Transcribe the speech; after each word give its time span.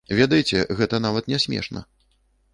Ведаеце, 0.19 0.63
гэта 0.79 1.01
нават 1.05 1.29
не 1.35 1.39
смешна. 1.45 1.87